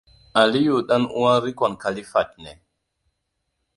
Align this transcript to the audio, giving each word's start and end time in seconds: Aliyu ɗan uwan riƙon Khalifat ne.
Aliyu 0.39 0.77
ɗan 0.87 1.03
uwan 1.17 1.41
riƙon 1.43 1.73
Khalifat 1.81 2.29
ne. 2.43 2.51